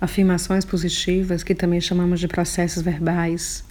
afirmações 0.00 0.64
positivas, 0.64 1.42
que 1.42 1.54
também 1.54 1.80
chamamos 1.80 2.20
de 2.20 2.28
processos 2.28 2.82
verbais, 2.82 3.64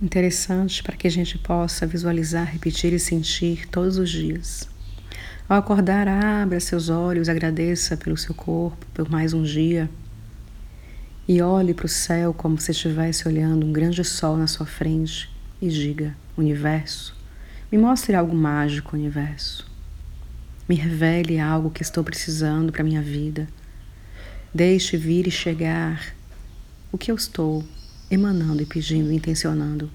interessante 0.00 0.82
para 0.82 0.96
que 0.96 1.06
a 1.06 1.10
gente 1.10 1.38
possa 1.38 1.86
visualizar, 1.86 2.46
repetir 2.46 2.92
e 2.92 2.98
sentir 2.98 3.66
todos 3.68 3.98
os 3.98 4.10
dias. 4.10 4.68
Ao 5.48 5.58
acordar, 5.58 6.08
abra 6.08 6.58
seus 6.58 6.88
olhos, 6.88 7.28
agradeça 7.28 7.96
pelo 7.96 8.16
seu 8.16 8.34
corpo, 8.34 8.84
por 8.92 9.08
mais 9.08 9.32
um 9.32 9.42
dia. 9.42 9.88
E 11.28 11.40
olhe 11.40 11.72
para 11.72 11.86
o 11.86 11.88
céu 11.88 12.34
como 12.34 12.58
se 12.60 12.70
estivesse 12.70 13.26
olhando 13.26 13.66
um 13.66 13.72
grande 13.72 14.02
sol 14.04 14.36
na 14.36 14.46
sua 14.46 14.66
frente 14.66 15.30
e 15.60 15.68
diga: 15.68 16.16
Universo, 16.36 17.16
me 17.70 17.78
mostre 17.78 18.14
algo 18.14 18.34
mágico, 18.34 18.96
universo. 18.96 19.66
Me 20.68 20.74
revele 20.74 21.38
algo 21.38 21.70
que 21.70 21.82
estou 21.82 22.02
precisando 22.02 22.72
para 22.72 22.84
minha 22.84 23.02
vida. 23.02 23.48
Deixe 24.54 24.96
vir 24.96 25.26
e 25.26 25.30
chegar 25.30 26.14
o 26.90 26.98
que 26.98 27.10
eu 27.10 27.16
estou 27.16 27.64
emanando 28.10 28.62
e 28.62 28.66
pedindo, 28.66 29.12
intencionando. 29.12 29.90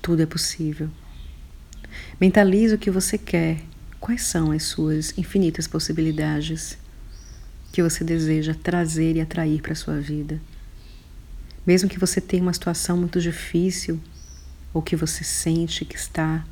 Tudo 0.00 0.22
é 0.22 0.26
possível. 0.26 0.90
Mentalize 2.20 2.74
o 2.74 2.78
que 2.78 2.90
você 2.90 3.16
quer. 3.16 3.62
Quais 4.00 4.22
são 4.22 4.50
as 4.50 4.64
suas 4.64 5.16
infinitas 5.16 5.68
possibilidades 5.68 6.76
que 7.72 7.82
você 7.82 8.02
deseja 8.02 8.54
trazer 8.54 9.16
e 9.16 9.20
atrair 9.20 9.62
para 9.62 9.72
a 9.72 9.76
sua 9.76 10.00
vida? 10.00 10.40
Mesmo 11.64 11.88
que 11.88 11.98
você 11.98 12.20
tenha 12.20 12.42
uma 12.42 12.52
situação 12.52 12.96
muito 12.96 13.20
difícil 13.20 14.00
ou 14.74 14.82
que 14.82 14.96
você 14.96 15.22
sente 15.22 15.84
que 15.84 15.94
está 15.94 16.44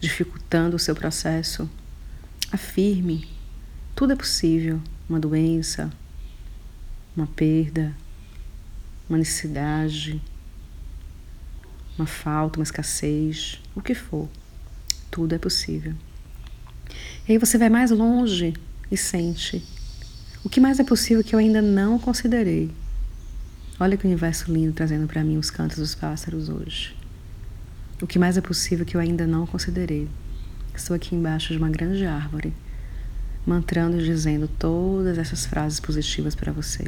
dificultando 0.00 0.76
o 0.76 0.78
seu 0.78 0.94
processo, 0.94 1.68
afirme: 2.50 3.28
tudo 3.94 4.14
é 4.14 4.16
possível. 4.16 4.80
Uma 5.08 5.20
doença, 5.20 5.92
uma 7.16 7.26
perda, 7.26 7.94
uma 9.08 9.18
necessidade, 9.18 10.20
uma 11.96 12.06
falta, 12.06 12.58
uma 12.58 12.64
escassez, 12.64 13.60
o 13.74 13.80
que 13.80 13.94
for, 13.94 14.28
tudo 15.10 15.34
é 15.34 15.38
possível. 15.38 15.94
E 17.28 17.32
aí 17.32 17.38
você 17.38 17.56
vai 17.58 17.68
mais 17.68 17.90
longe 17.90 18.54
e 18.90 18.96
sente 18.96 19.64
o 20.46 20.48
que 20.48 20.60
mais 20.60 20.78
é 20.78 20.84
possível 20.84 21.24
que 21.24 21.34
eu 21.34 21.40
ainda 21.40 21.60
não 21.60 21.98
considerei. 21.98 22.70
Olha 23.80 23.96
que 23.96 24.06
universo 24.06 24.52
lindo 24.52 24.72
trazendo 24.72 25.08
para 25.08 25.24
mim 25.24 25.36
os 25.36 25.50
cantos 25.50 25.76
dos 25.76 25.92
pássaros 25.92 26.48
hoje. 26.48 26.96
O 28.00 28.06
que 28.06 28.16
mais 28.16 28.36
é 28.36 28.40
possível 28.40 28.86
que 28.86 28.96
eu 28.96 29.00
ainda 29.00 29.26
não 29.26 29.44
considerei. 29.44 30.08
Estou 30.72 30.94
aqui 30.94 31.16
embaixo 31.16 31.52
de 31.52 31.58
uma 31.58 31.68
grande 31.68 32.06
árvore, 32.06 32.54
mantrando 33.46 33.98
e 33.98 34.04
dizendo 34.04 34.48
todas 34.48 35.16
essas 35.16 35.46
frases 35.46 35.78
positivas 35.78 36.34
para 36.34 36.52
você. 36.52 36.84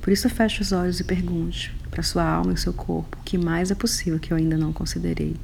Por 0.00 0.12
isso, 0.12 0.28
feche 0.30 0.62
os 0.62 0.72
olhos 0.72 0.98
e 1.00 1.04
pergunte 1.04 1.76
para 1.90 2.02
sua 2.02 2.24
alma 2.24 2.54
e 2.54 2.56
seu 2.56 2.72
corpo 2.72 3.18
o 3.20 3.22
que 3.22 3.36
mais 3.36 3.70
é 3.70 3.74
possível 3.74 4.18
que 4.18 4.32
eu 4.32 4.36
ainda 4.36 4.56
não 4.56 4.72
considerei. 4.72 5.36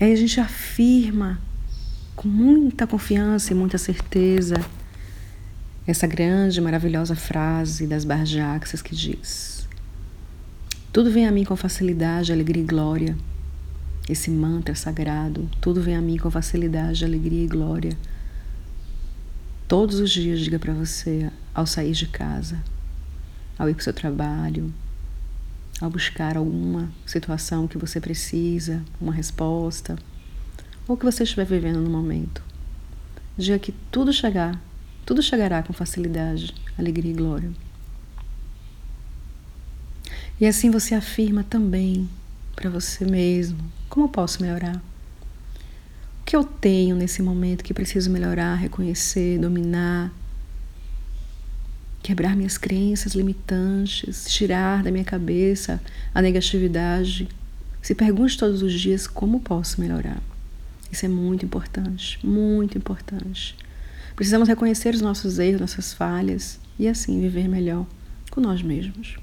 E 0.00 0.04
aí 0.04 0.12
a 0.12 0.16
gente 0.16 0.38
afirma 0.40 1.40
com 2.14 2.28
muita 2.28 2.86
confiança 2.86 3.52
e 3.52 3.56
muita 3.56 3.78
certeza 3.78 4.54
essa 5.86 6.06
grande, 6.06 6.60
maravilhosa 6.60 7.16
frase 7.16 7.86
das 7.86 8.04
Barjaxas 8.04 8.80
que 8.80 8.94
diz: 8.94 9.68
Tudo 10.92 11.10
vem 11.10 11.26
a 11.26 11.32
mim 11.32 11.44
com 11.44 11.56
facilidade, 11.56 12.32
alegria 12.32 12.62
e 12.62 12.66
glória. 12.66 13.16
Esse 14.08 14.30
mantra 14.30 14.74
sagrado, 14.74 15.48
tudo 15.60 15.80
vem 15.80 15.96
a 15.96 16.00
mim 16.00 16.16
com 16.16 16.30
facilidade, 16.30 17.04
alegria 17.04 17.44
e 17.44 17.48
glória 17.48 17.96
todos 19.72 20.00
os 20.00 20.10
dias 20.10 20.38
diga 20.40 20.58
para 20.58 20.74
você 20.74 21.32
ao 21.54 21.66
sair 21.66 21.92
de 21.92 22.06
casa, 22.06 22.62
ao 23.58 23.70
ir 23.70 23.72
para 23.72 23.80
o 23.80 23.84
seu 23.84 23.94
trabalho, 23.94 24.70
ao 25.80 25.88
buscar 25.88 26.36
alguma 26.36 26.92
situação 27.06 27.66
que 27.66 27.78
você 27.78 27.98
precisa, 27.98 28.84
uma 29.00 29.14
resposta, 29.14 29.96
ou 30.86 30.94
que 30.94 31.06
você 31.06 31.22
estiver 31.22 31.46
vivendo 31.46 31.80
no 31.80 31.88
momento. 31.88 32.44
Diga 33.34 33.58
que 33.58 33.72
tudo 33.90 34.12
chegar, 34.12 34.62
tudo 35.06 35.22
chegará 35.22 35.62
com 35.62 35.72
facilidade, 35.72 36.54
alegria 36.78 37.10
e 37.10 37.14
glória. 37.14 37.50
E 40.38 40.44
assim 40.44 40.70
você 40.70 40.94
afirma 40.94 41.42
também 41.42 42.10
para 42.54 42.68
você 42.68 43.06
mesmo: 43.06 43.58
como 43.92 44.08
posso 44.08 44.42
melhorar? 44.42 44.80
que 46.32 46.36
eu 46.36 46.44
tenho 46.44 46.96
nesse 46.96 47.20
momento 47.20 47.62
que 47.62 47.74
preciso 47.74 48.08
melhorar, 48.10 48.54
reconhecer, 48.54 49.38
dominar, 49.38 50.10
quebrar 52.02 52.34
minhas 52.34 52.56
crenças 52.56 53.12
limitantes, 53.12 54.24
tirar 54.32 54.82
da 54.82 54.90
minha 54.90 55.04
cabeça 55.04 55.78
a 56.14 56.22
negatividade. 56.22 57.28
Se 57.82 57.94
pergunte 57.94 58.38
todos 58.38 58.62
os 58.62 58.72
dias 58.72 59.06
como 59.06 59.40
posso 59.40 59.78
melhorar. 59.78 60.22
Isso 60.90 61.04
é 61.04 61.08
muito 61.08 61.44
importante, 61.44 62.18
muito 62.24 62.78
importante. 62.78 63.54
Precisamos 64.16 64.48
reconhecer 64.48 64.94
os 64.94 65.02
nossos 65.02 65.38
erros, 65.38 65.60
nossas 65.60 65.92
falhas 65.92 66.58
e 66.78 66.88
assim 66.88 67.20
viver 67.20 67.46
melhor 67.46 67.84
com 68.30 68.40
nós 68.40 68.62
mesmos. 68.62 69.18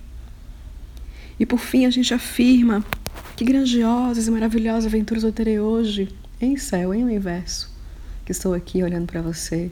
E 1.40 1.46
por 1.46 1.58
fim, 1.58 1.88
a 1.88 1.90
gente 1.90 2.14
afirma 2.14 2.86
que 3.40 3.46
grandiosas 3.46 4.28
e 4.28 4.32
maravilhosas 4.32 4.86
aventuras 4.86 5.24
eu 5.24 5.32
terei 5.32 5.62
hoje 5.62 6.14
em 6.42 6.58
céu, 6.58 6.94
em 6.94 7.06
universo, 7.06 7.74
que 8.26 8.34
estou 8.34 8.54
aqui 8.54 8.84
olhando 8.84 9.08
para 9.08 9.22
você, 9.22 9.72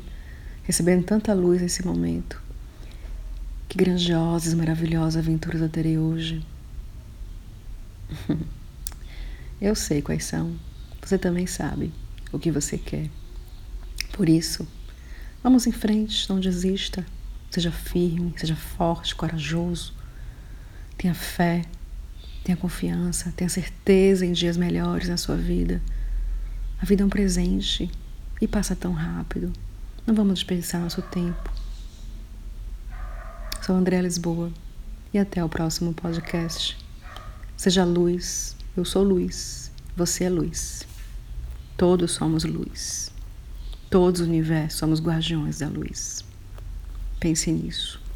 recebendo 0.63 1.03
tanta 1.03 1.33
luz 1.33 1.61
nesse 1.61 1.85
momento. 1.85 2.41
Que 3.67 3.77
grandiosas, 3.77 4.53
maravilhosas 4.53 5.17
aventuras 5.17 5.59
eu 5.59 5.67
terei 5.67 5.97
hoje. 5.97 6.45
eu 9.59 9.75
sei 9.75 10.01
quais 10.01 10.23
são. 10.23 10.55
Você 11.01 11.17
também 11.17 11.45
sabe 11.45 11.91
o 12.31 12.39
que 12.39 12.49
você 12.49 12.77
quer. 12.77 13.09
Por 14.13 14.29
isso, 14.29 14.65
vamos 15.43 15.67
em 15.67 15.73
frente, 15.73 16.29
não 16.29 16.39
desista. 16.39 17.05
Seja 17.51 17.69
firme, 17.73 18.33
seja 18.37 18.55
forte, 18.55 19.13
corajoso. 19.13 19.93
Tenha 20.97 21.13
fé, 21.13 21.63
tenha 22.47 22.55
confiança, 22.55 23.33
tenha 23.35 23.49
certeza 23.49 24.25
em 24.25 24.31
dias 24.31 24.55
melhores 24.55 25.09
na 25.09 25.17
sua 25.17 25.35
vida. 25.35 25.81
A 26.81 26.85
vida 26.85 27.03
é 27.03 27.05
um 27.05 27.09
presente 27.09 27.91
e 28.39 28.47
passa 28.47 28.73
tão 28.73 28.93
rápido. 28.93 29.51
Não 30.05 30.15
vamos 30.15 30.35
desperdiçar 30.35 30.79
nosso 30.79 31.01
tempo. 31.01 31.51
Sou 33.61 33.75
Andréa 33.75 34.01
Lisboa 34.01 34.49
e 35.13 35.19
até 35.19 35.43
o 35.43 35.49
próximo 35.49 35.93
podcast. 35.93 36.77
Seja 37.57 37.83
luz, 37.83 38.55
eu 38.77 38.85
sou 38.85 39.03
luz, 39.03 39.69
você 39.93 40.23
é 40.23 40.29
luz. 40.29 40.87
Todos 41.75 42.11
somos 42.11 42.45
luz. 42.45 43.11
Todos 43.89 44.21
o 44.21 44.23
universo 44.23 44.77
somos 44.77 45.01
guardiões 45.01 45.59
da 45.59 45.67
luz. 45.67 46.23
Pense 47.19 47.51
nisso. 47.51 48.06